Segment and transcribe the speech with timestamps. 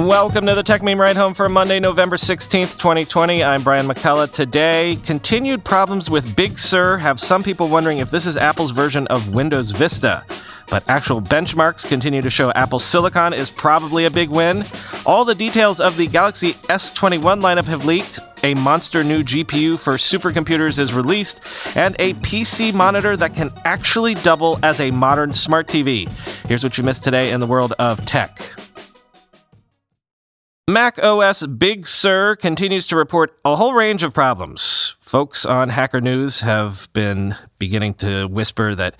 [0.00, 3.44] Welcome to the Techmeme Ride Home for Monday, November 16th, 2020.
[3.44, 4.32] I'm Brian McCullough.
[4.32, 9.06] Today, continued problems with Big Sur have some people wondering if this is Apple's version
[9.08, 10.24] of Windows Vista.
[10.70, 14.64] But actual benchmarks continue to show Apple Silicon is probably a big win.
[15.04, 18.20] All the details of the Galaxy S21 lineup have leaked.
[18.42, 21.42] A monster new GPU for supercomputers is released,
[21.76, 26.08] and a PC monitor that can actually double as a modern smart TV.
[26.46, 28.40] Here's what you missed today in the world of tech.
[30.70, 34.94] Mac OS Big Sur continues to report a whole range of problems.
[35.00, 38.94] Folks on Hacker News have been beginning to whisper that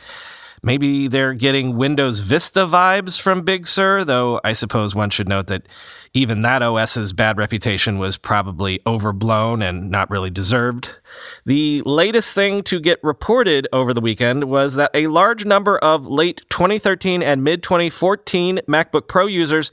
[0.62, 5.47] maybe they're getting Windows Vista vibes from Big Sur, though I suppose one should note
[5.48, 5.66] that
[6.12, 10.91] even that OS's bad reputation was probably overblown and not really deserved.
[11.47, 16.06] The latest thing to get reported over the weekend was that a large number of
[16.06, 19.70] late 2013 and mid 2014 MacBook Pro users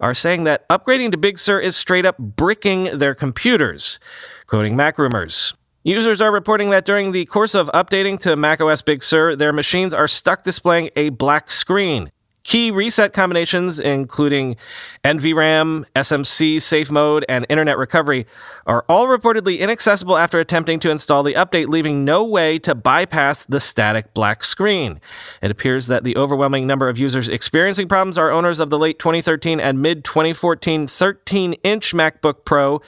[0.00, 3.98] are saying that upgrading to Big Sur is straight up bricking their computers.
[4.46, 5.54] Quoting MacRumors.
[5.88, 9.94] Users are reporting that during the course of updating to macOS Big Sur, their machines
[9.94, 12.12] are stuck displaying a black screen.
[12.48, 14.56] Key reset combinations, including
[15.04, 18.24] NVRAM, SMC, Safe Mode, and Internet Recovery,
[18.66, 23.44] are all reportedly inaccessible after attempting to install the update, leaving no way to bypass
[23.44, 24.98] the static black screen.
[25.42, 28.98] It appears that the overwhelming number of users experiencing problems are owners of the late
[28.98, 32.80] 2013 and mid 2014 13 inch MacBook Pro,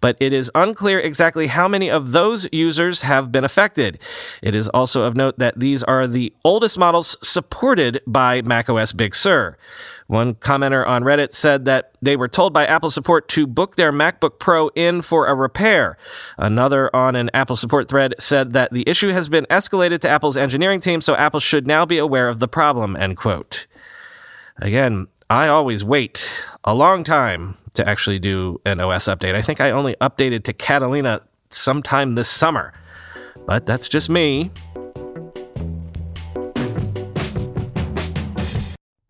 [0.00, 3.98] but it is unclear exactly how many of those users have been affected.
[4.42, 9.07] It is also of note that these are the oldest models supported by macOS Big
[9.08, 9.56] Big Sur.
[10.06, 13.90] One commenter on Reddit said that they were told by Apple support to book their
[13.90, 15.96] MacBook Pro in for a repair.
[16.36, 20.36] Another on an Apple support thread said that the issue has been escalated to Apple's
[20.36, 23.66] engineering team, so Apple should now be aware of the problem, end quote.
[24.58, 26.30] Again, I always wait
[26.64, 29.34] a long time to actually do an OS update.
[29.34, 32.74] I think I only updated to Catalina sometime this summer.
[33.46, 34.50] But that's just me.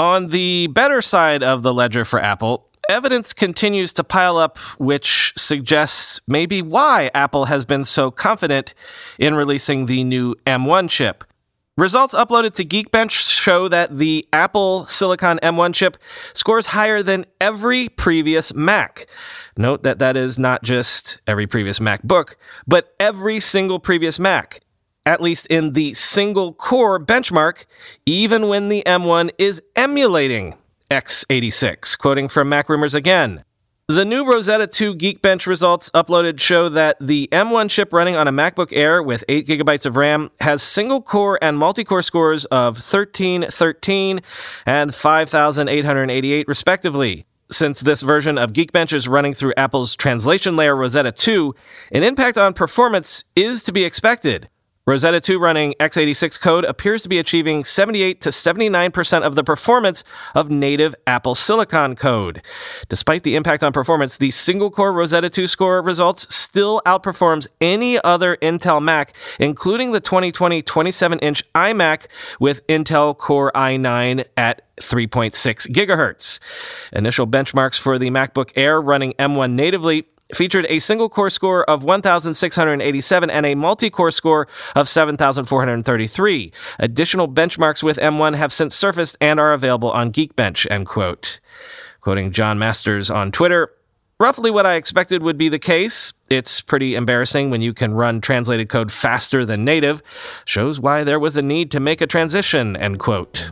[0.00, 5.32] On the better side of the ledger for Apple, evidence continues to pile up which
[5.36, 8.74] suggests maybe why Apple has been so confident
[9.18, 11.24] in releasing the new M1 chip.
[11.76, 13.10] Results uploaded to Geekbench
[13.40, 15.96] show that the Apple Silicon M1 chip
[16.32, 19.06] scores higher than every previous Mac.
[19.56, 22.34] Note that that is not just every previous MacBook,
[22.68, 24.60] but every single previous Mac
[25.08, 27.64] at least in the single core benchmark,
[28.04, 30.54] even when the M1 is emulating
[30.90, 31.96] x86.
[31.96, 33.42] Quoting from MacRumors again.
[33.86, 38.32] The new Rosetta 2 Geekbench results uploaded show that the M1 chip running on a
[38.32, 42.74] MacBook Air with 8 gigabytes of RAM has single core and multi core scores of
[42.74, 44.20] 1313
[44.66, 47.24] and 5888 respectively.
[47.50, 51.54] Since this version of Geekbench is running through Apple's translation layer Rosetta 2,
[51.92, 54.50] an impact on performance is to be expected.
[54.88, 60.02] Rosetta 2 running x86 code appears to be achieving 78 to 79% of the performance
[60.34, 62.40] of native Apple Silicon code.
[62.88, 68.02] Despite the impact on performance, the single core Rosetta 2 score results still outperforms any
[68.02, 72.06] other Intel Mac, including the 2020 27 inch iMac
[72.40, 76.40] with Intel Core i9 at 3.6 gigahertz.
[76.94, 81.84] Initial benchmarks for the MacBook Air running M1 natively featured a single core score of
[81.84, 86.52] 1,687 and a multi core score of 7,433.
[86.78, 91.40] Additional benchmarks with M1 have since surfaced and are available on Geekbench, end quote.
[92.00, 93.68] Quoting Jon Masters on Twitter,
[94.20, 96.12] roughly what I expected would be the case.
[96.28, 100.02] It's pretty embarrassing when you can run translated code faster than native.
[100.44, 103.50] Shows why there was a need to make a transition, end quote.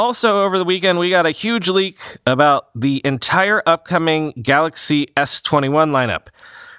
[0.00, 5.90] Also, over the weekend, we got a huge leak about the entire upcoming Galaxy S21
[5.90, 6.28] lineup.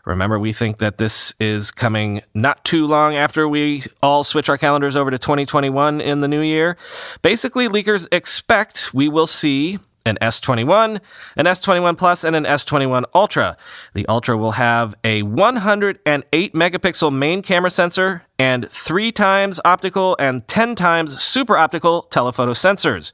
[0.05, 4.57] Remember, we think that this is coming not too long after we all switch our
[4.57, 6.77] calendars over to 2021 in the new year.
[7.21, 10.99] Basically, leakers expect we will see an S21,
[11.35, 13.57] an S21 Plus, and an S21 Ultra.
[13.93, 20.47] The Ultra will have a 108 megapixel main camera sensor and 3 times optical and
[20.47, 23.11] 10 times super optical telephoto sensors,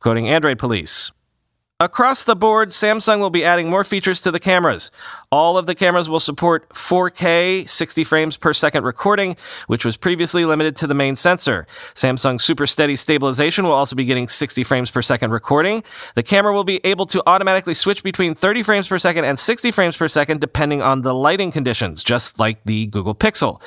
[0.00, 1.12] quoting Android Police.
[1.84, 4.90] Across the board, Samsung will be adding more features to the cameras.
[5.30, 9.36] All of the cameras will support 4K 60 frames per second recording,
[9.66, 11.66] which was previously limited to the main sensor.
[11.92, 15.84] Samsung Super Steady Stabilization will also be getting 60 frames per second recording.
[16.14, 19.70] The camera will be able to automatically switch between 30 frames per second and 60
[19.70, 23.60] frames per second depending on the lighting conditions, just like the Google Pixel.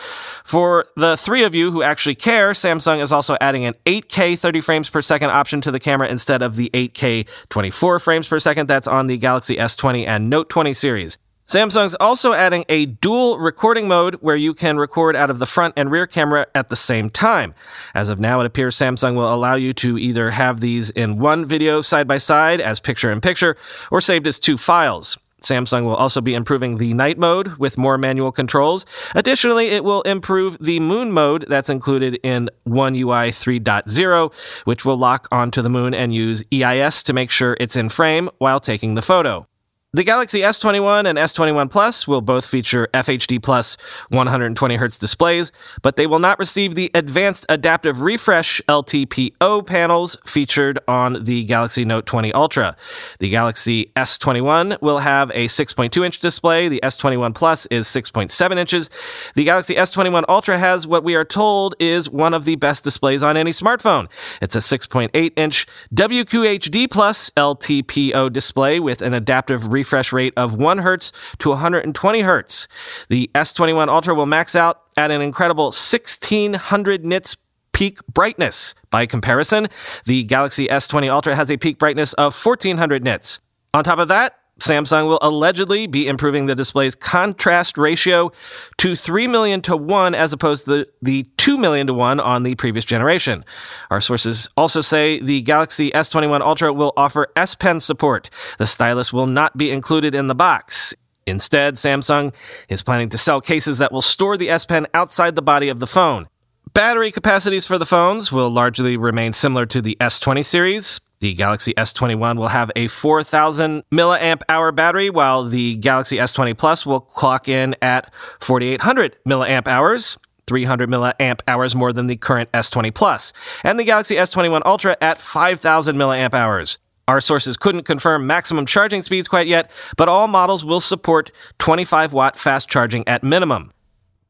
[0.44, 4.62] For the three of you who actually care, Samsung is also adding an 8K 30
[4.62, 8.68] frames per second option to the camera instead of the 8K 24 frames per second
[8.68, 11.18] that's on the Galaxy S20 and Note 20 series.
[11.46, 15.74] Samsung's also adding a dual recording mode where you can record out of the front
[15.76, 17.54] and rear camera at the same time.
[17.94, 21.46] As of now, it appears Samsung will allow you to either have these in one
[21.46, 23.58] video side by side as picture in picture
[23.92, 25.18] or saved as two files.
[25.42, 28.86] Samsung will also be improving the night mode with more manual controls.
[29.14, 34.34] Additionally, it will improve the moon mode that's included in One UI 3.0,
[34.66, 38.30] which will lock onto the moon and use EIS to make sure it's in frame
[38.40, 39.48] while taking the photo.
[39.94, 43.78] The Galaxy S21 and S21 Plus will both feature FHD Plus
[44.12, 51.24] 120Hz displays, but they will not receive the advanced adaptive refresh LTPO panels featured on
[51.24, 52.76] the Galaxy Note 20 Ultra.
[53.20, 56.68] The Galaxy S21 will have a 6.2 inch display.
[56.68, 58.90] The S21 Plus is 6.7 inches.
[59.36, 63.24] The Galaxy S21 Ultra has what we are told is one of the best displays
[63.24, 64.10] on any smartphone.
[64.42, 70.80] It's a 6.8 inch WQHD Plus LTPO display with an adaptive refresh rate of 1
[70.80, 72.68] Hz to 120 Hz.
[73.10, 77.38] The S21 Ultra will max out at an incredible 1600 nits
[77.74, 78.74] peak brightness.
[78.90, 79.68] By comparison,
[80.06, 83.40] the Galaxy S20 Ultra has a peak brightness of 1400 nits.
[83.74, 88.32] On top of that, Samsung will allegedly be improving the display's contrast ratio
[88.78, 92.44] to 3 million to 1 as opposed to the, the 2 million to 1 on
[92.44, 93.46] the previous generation.
[93.92, 98.30] Our sources also say the Galaxy S21 Ultra will offer S Pen support.
[98.58, 100.94] The stylus will not be included in the box.
[101.26, 102.34] Instead, Samsung
[102.70, 105.80] is planning to sell cases that will store the S Pen outside the body of
[105.80, 106.28] the phone.
[106.74, 111.02] Battery capacities for the phones will largely remain similar to the S20 series.
[111.20, 116.86] The Galaxy S21 will have a 4000 milliamp hour battery, while the Galaxy S20 Plus
[116.86, 120.18] will clock in at 4800 milliamp hours.
[120.46, 123.34] 300 milliamp hours more than the current S20 Plus,
[123.64, 126.80] and the Galaxy S21 Ultra at 5000 milliamp hours.
[127.08, 132.14] Our sources couldn't confirm maximum charging speeds quite yet, but all models will support 25
[132.14, 133.72] watt fast charging at minimum.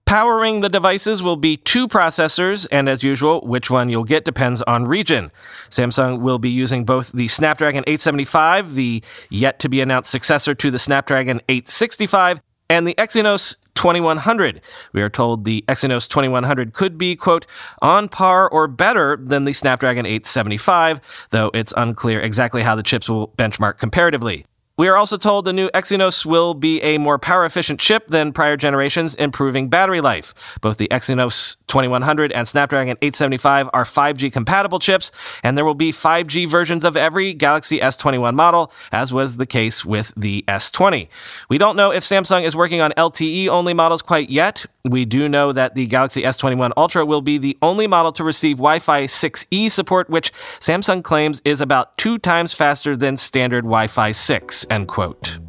[0.08, 4.62] Powering the devices will be two processors, and as usual, which one you'll get depends
[4.62, 5.34] on region.
[5.70, 10.72] Samsung will be using both the Snapdragon 875, the yet to be announced successor to
[10.72, 12.40] the Snapdragon 865,
[12.70, 14.62] and the Exynos 2100.
[14.94, 17.46] We are told the Exynos 2100 could be, quote,
[17.82, 21.02] on par or better than the Snapdragon 875,
[21.32, 24.46] though it's unclear exactly how the chips will benchmark comparatively.
[24.78, 28.32] We are also told the new Exynos will be a more power efficient chip than
[28.32, 30.36] prior generations, improving battery life.
[30.62, 35.92] Both the Exynos 2100 and Snapdragon 875 are 5G compatible chips, and there will be
[35.92, 41.08] 5G versions of every Galaxy S21 model, as was the case with the S20.
[41.50, 44.68] We don't know if Samsung is working on LTE only models quite yet.
[44.90, 48.58] We do know that the Galaxy S21 Ultra will be the only model to receive
[48.58, 53.88] Wi Fi 6E support, which Samsung claims is about two times faster than standard Wi
[53.88, 54.66] Fi 6.
[54.70, 55.40] End quote.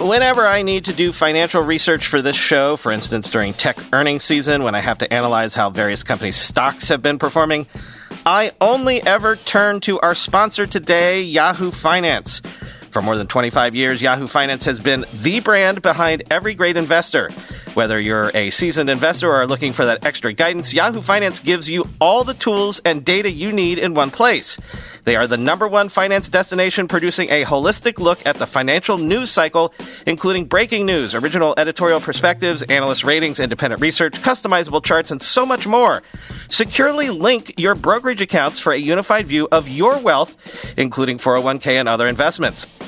[0.00, 4.22] Whenever I need to do financial research for this show, for instance during tech earnings
[4.22, 7.66] season when I have to analyze how various companies' stocks have been performing,
[8.24, 12.42] I only ever turn to our sponsor today, Yahoo Finance.
[12.98, 17.30] For more than 25 years, Yahoo Finance has been the brand behind every great investor.
[17.74, 21.70] Whether you're a seasoned investor or are looking for that extra guidance, Yahoo Finance gives
[21.70, 24.58] you all the tools and data you need in one place.
[25.04, 29.30] They are the number one finance destination producing a holistic look at the financial news
[29.30, 29.72] cycle,
[30.04, 35.68] including breaking news, original editorial perspectives, analyst ratings, independent research, customizable charts, and so much
[35.68, 36.02] more.
[36.48, 40.36] Securely link your brokerage accounts for a unified view of your wealth,
[40.76, 42.87] including 401k and other investments.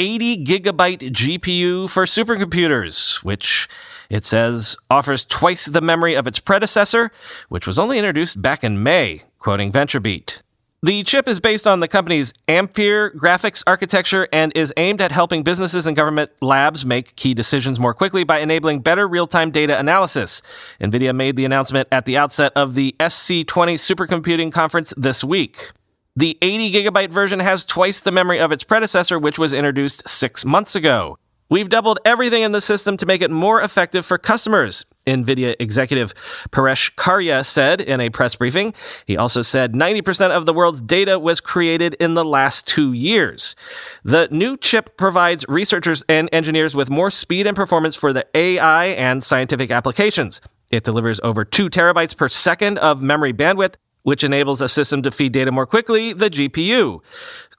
[0.00, 3.68] 80 gigabyte GPU for supercomputers, which
[4.08, 7.10] it says offers twice the memory of its predecessor,
[7.50, 10.40] which was only introduced back in May, quoting VentureBeat.
[10.82, 15.42] The chip is based on the company's Ampere graphics architecture and is aimed at helping
[15.42, 19.78] businesses and government labs make key decisions more quickly by enabling better real time data
[19.78, 20.40] analysis.
[20.80, 25.72] NVIDIA made the announcement at the outset of the SC20 supercomputing conference this week.
[26.16, 30.44] The 80 gigabyte version has twice the memory of its predecessor, which was introduced six
[30.44, 31.16] months ago.
[31.48, 34.84] We've doubled everything in the system to make it more effective for customers.
[35.06, 36.14] NVIDIA executive
[36.50, 38.72] Paresh Kharya said in a press briefing.
[39.04, 43.56] He also said 90% of the world's data was created in the last two years.
[44.04, 48.86] The new chip provides researchers and engineers with more speed and performance for the AI
[48.86, 50.40] and scientific applications.
[50.70, 55.10] It delivers over two terabytes per second of memory bandwidth which enables a system to
[55.10, 57.00] feed data more quickly, the GPU.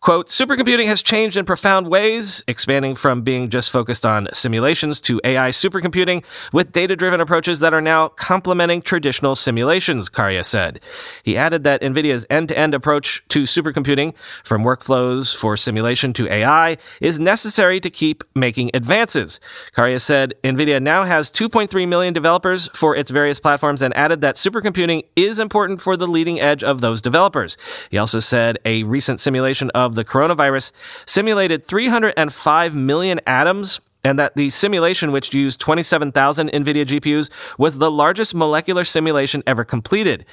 [0.01, 5.21] Quote, supercomputing has changed in profound ways, expanding from being just focused on simulations to
[5.23, 10.79] AI supercomputing with data driven approaches that are now complementing traditional simulations, Kharya said.
[11.21, 16.27] He added that NVIDIA's end to end approach to supercomputing, from workflows for simulation to
[16.27, 19.39] AI, is necessary to keep making advances.
[19.77, 24.33] Kharya said NVIDIA now has 2.3 million developers for its various platforms and added that
[24.33, 27.55] supercomputing is important for the leading edge of those developers.
[27.91, 30.71] He also said a recent simulation of of the coronavirus
[31.05, 37.29] simulated 305 million atoms and that the simulation, which used 27,000 NVIDIA GPUs,
[37.59, 40.25] was the largest molecular simulation ever completed.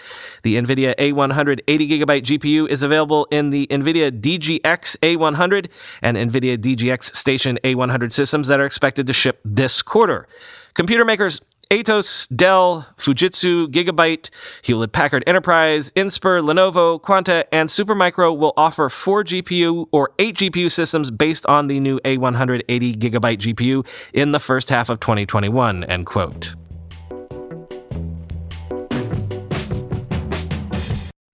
[0.43, 5.69] The NVIDIA A100 80GB GPU is available in the NVIDIA DGX A100
[6.01, 10.27] and NVIDIA DGX Station A100 systems that are expected to ship this quarter.
[10.73, 14.31] Computer makers Atos, Dell, Fujitsu, Gigabyte,
[14.63, 20.71] Hewlett Packard Enterprise, Inspur, Lenovo, Quanta, and Supermicro will offer 4 GPU or 8 GPU
[20.71, 26.07] systems based on the new A180 gigabyte GPU in the first half of 2021, end
[26.07, 26.55] quote.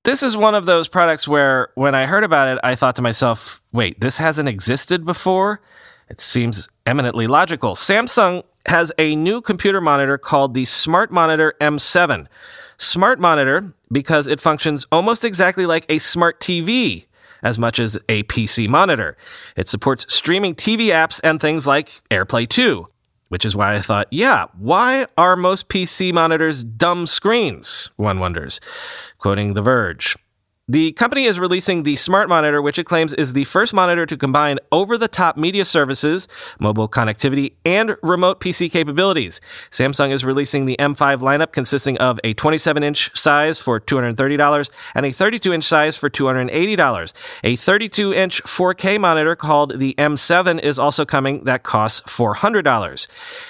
[0.03, 3.03] This is one of those products where when I heard about it, I thought to
[3.03, 5.61] myself, wait, this hasn't existed before?
[6.09, 7.75] It seems eminently logical.
[7.75, 12.27] Samsung has a new computer monitor called the Smart Monitor M7.
[12.77, 17.07] Smart Monitor because it functions almost exactly like a smart TV
[17.43, 19.17] as much as a PC monitor.
[19.57, 22.87] It supports streaming TV apps and things like AirPlay 2,
[23.29, 27.91] which is why I thought, yeah, why are most PC monitors dumb screens?
[27.97, 28.61] One wonders.
[29.19, 30.17] Quoting The Verge.
[30.67, 34.17] The company is releasing the Smart Monitor, which it claims is the first monitor to
[34.17, 36.27] combine over the top media services,
[36.59, 39.43] mobile connectivity, and remote PC capabilities.
[39.71, 45.05] Samsung is releasing the M5 lineup consisting of a 27 inch size for $230 and
[45.05, 47.13] a 32 inch size for $280.
[47.45, 53.07] A 32 inch 4K monitor called the M7 is also coming that costs $400.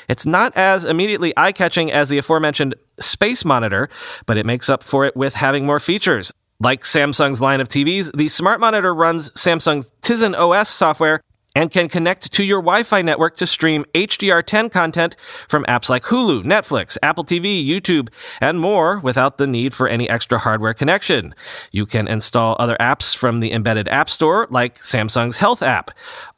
[0.09, 3.88] It's not as immediately eye catching as the aforementioned Space Monitor,
[4.26, 6.33] but it makes up for it with having more features.
[6.61, 11.20] Like Samsung's line of TVs, the smart monitor runs Samsung's Tizen OS software
[11.54, 15.16] and can connect to your Wi-Fi network to stream HDR10 content
[15.49, 18.08] from apps like Hulu, Netflix, Apple TV, YouTube,
[18.40, 21.34] and more without the need for any extra hardware connection.
[21.70, 25.92] You can install other apps from the embedded app store like Samsung's Health app.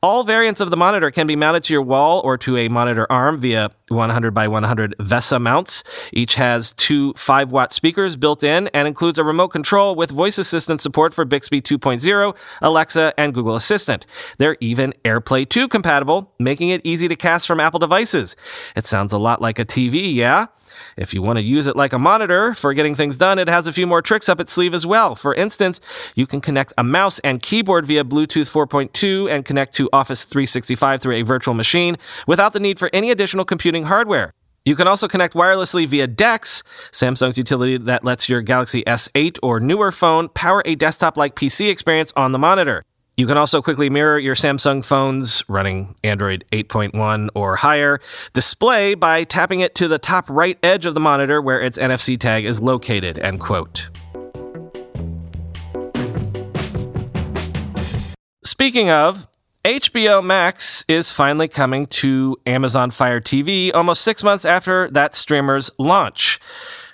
[0.07, 3.11] All variants of the monitor can be mounted to your wall or to a monitor
[3.11, 5.83] arm via 100 by 100 VESA mounts.
[6.13, 10.39] Each has two 5 watt speakers built in and includes a remote control with voice
[10.39, 14.07] assistant support for Bixby 2.0, Alexa, and Google Assistant.
[14.39, 18.37] They're even AirPlay 2 compatible, making it easy to cast from Apple devices.
[18.77, 20.47] It sounds a lot like a TV, yeah?
[20.97, 23.67] If you want to use it like a monitor for getting things done, it has
[23.67, 25.15] a few more tricks up its sleeve as well.
[25.15, 25.81] For instance,
[26.15, 31.00] you can connect a mouse and keyboard via Bluetooth 4.2 and connect to Office 365
[31.00, 34.33] through a virtual machine without the need for any additional computing hardware.
[34.65, 39.61] You can also connect wirelessly via DeX, Samsung's utility that lets your Galaxy S8 or
[39.61, 42.83] newer phone power a desktop like PC experience on the monitor.
[43.17, 47.99] You can also quickly mirror your Samsung phone's running Android 8.1 or higher
[48.35, 52.19] display by tapping it to the top right edge of the monitor where its NFC
[52.19, 53.88] tag is located, end quote.
[58.45, 59.29] Speaking of,
[59.66, 65.73] HBO Max is finally coming to Amazon Fire TV almost six months after that streamer's
[65.76, 66.38] launch.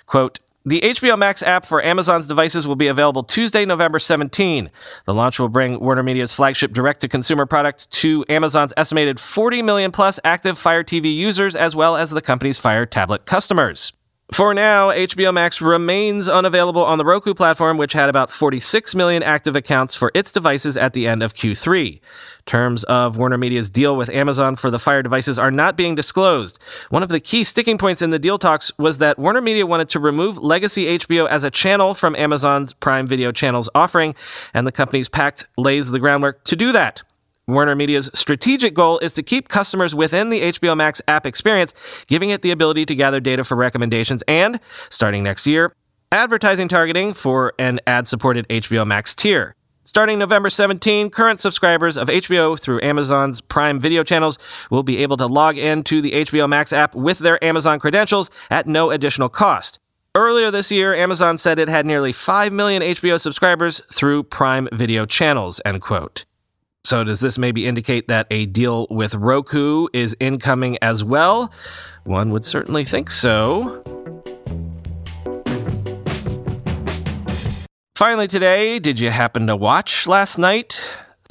[0.07, 4.71] Quote, the HBO Max app for Amazon's devices will be available Tuesday, November 17.
[5.05, 9.61] The launch will bring Warner Media's flagship direct to consumer product to Amazon's estimated 40
[9.61, 13.93] million plus active Fire TV users, as well as the company's Fire tablet customers.
[14.31, 19.21] For now, HBO Max remains unavailable on the Roku platform, which had about 46 million
[19.21, 21.99] active accounts for its devices at the end of Q3.
[22.45, 26.57] Terms of Warner Media's deal with Amazon for the Fire devices are not being disclosed.
[26.89, 29.89] One of the key sticking points in the deal talks was that Warner Media wanted
[29.89, 34.15] to remove legacy HBO as a channel from Amazon's Prime Video channels offering,
[34.53, 37.03] and the company's pact lays the groundwork to do that.
[37.45, 41.73] Warner Media's strategic goal is to keep customers within the HBO Max app experience,
[42.07, 45.73] giving it the ability to gather data for recommendations and, starting next year,
[46.09, 49.55] advertising targeting for an ad supported HBO Max tier.
[49.83, 54.39] Starting November 17, current subscribers of HBO through Amazon's Prime Video channels
[54.71, 58.67] will be able to log into the HBO Max app with their Amazon credentials at
[58.67, 59.79] no additional cost.
[60.15, 65.05] Earlier this year, Amazon said it had nearly 5 million HBO subscribers through Prime Video
[65.05, 66.23] channels, end quote.
[66.85, 71.49] So does this maybe indicate that a deal with Roku is incoming as well?
[72.03, 73.81] One would certainly think so.
[77.95, 80.81] Finally, today, did you happen to watch last night?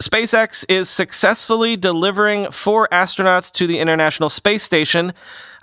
[0.01, 5.13] SpaceX is successfully delivering four astronauts to the International Space Station,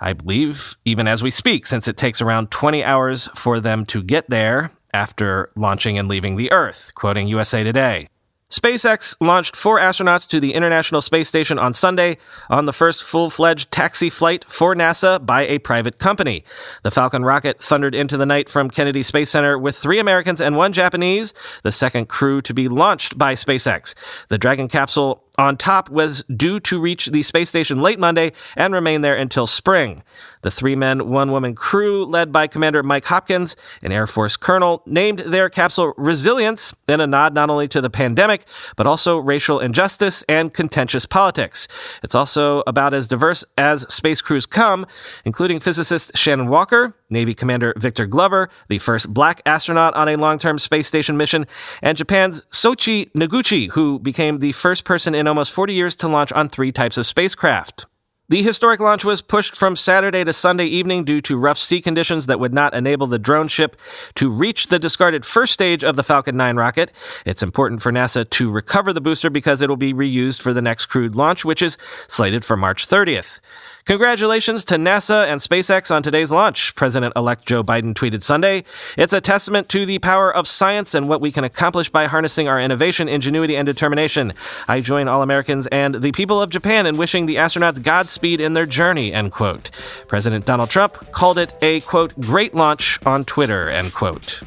[0.00, 4.04] I believe, even as we speak, since it takes around 20 hours for them to
[4.04, 8.08] get there after launching and leaving the Earth, quoting USA Today.
[8.50, 13.30] SpaceX launched four astronauts to the International Space Station on Sunday on the first full
[13.30, 16.44] fledged taxi flight for NASA by a private company.
[16.82, 20.56] The Falcon rocket thundered into the night from Kennedy Space Center with three Americans and
[20.56, 21.32] one Japanese,
[21.62, 23.94] the second crew to be launched by SpaceX.
[24.28, 28.74] The Dragon capsule on top was due to reach the space station late Monday and
[28.74, 30.02] remain there until spring.
[30.42, 34.82] The three men, one woman crew, led by Commander Mike Hopkins, an Air Force colonel,
[34.86, 38.44] named their capsule Resilience in a nod not only to the pandemic,
[38.76, 41.66] but also racial injustice and contentious politics.
[42.02, 44.86] It's also about as diverse as space crews come,
[45.24, 50.38] including physicist Shannon Walker, Navy Commander Victor Glover, the first black astronaut on a long
[50.38, 51.46] term space station mission,
[51.82, 56.32] and Japan's Soichi Noguchi, who became the first person in almost 40 years to launch
[56.32, 57.86] on three types of spacecraft.
[58.30, 62.26] The historic launch was pushed from Saturday to Sunday evening due to rough sea conditions
[62.26, 63.74] that would not enable the drone ship
[64.14, 66.92] to reach the discarded first stage of the Falcon 9 rocket.
[67.26, 70.62] It's important for NASA to recover the booster because it will be reused for the
[70.62, 73.40] next crewed launch, which is slated for March 30th.
[73.86, 78.62] Congratulations to NASA and SpaceX on today's launch, President elect Joe Biden tweeted Sunday.
[78.96, 82.46] It's a testament to the power of science and what we can accomplish by harnessing
[82.46, 84.32] our innovation, ingenuity, and determination.
[84.68, 88.52] I join all Americans and the people of Japan in wishing the astronauts Godspeed in
[88.52, 89.70] their journey, end quote.
[90.08, 94.42] President Donald Trump called it a, quote, great launch on Twitter, end quote.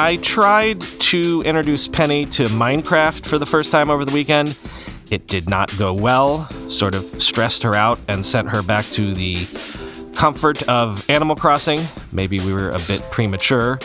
[0.00, 4.56] I tried to introduce Penny to Minecraft for the first time over the weekend.
[5.10, 9.12] It did not go well, sort of stressed her out and sent her back to
[9.12, 9.38] the
[10.14, 11.80] comfort of Animal Crossing.
[12.12, 13.80] Maybe we were a bit premature.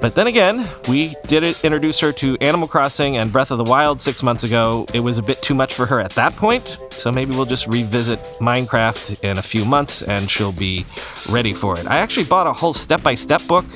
[0.00, 4.00] But then again, we did introduce her to Animal Crossing and Breath of the Wild
[4.00, 4.86] six months ago.
[4.94, 7.66] It was a bit too much for her at that point, so maybe we'll just
[7.66, 10.86] revisit Minecraft in a few months and she'll be
[11.28, 11.86] ready for it.
[11.88, 13.66] I actually bought a whole step by step book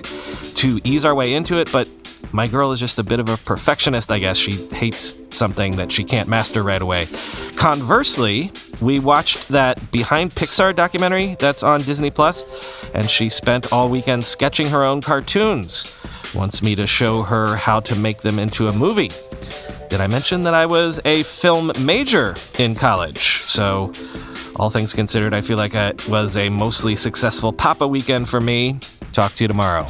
[0.55, 1.89] to ease our way into it, but
[2.31, 4.37] my girl is just a bit of a perfectionist, I guess.
[4.37, 7.09] She hates something that she can't master right away.
[7.57, 12.45] Conversely, we watched that Behind Pixar documentary that's on Disney Plus,
[12.95, 15.99] and she spent all weekend sketching her own cartoons.
[16.35, 19.11] Wants me to show her how to make them into a movie.
[19.89, 23.43] did I mention that I was a film major in college?
[23.43, 23.93] So,
[24.57, 28.81] all things considered, I feel like it was a mostly successful Papa weekend for me.
[29.13, 29.87] Talk to you tomorrow.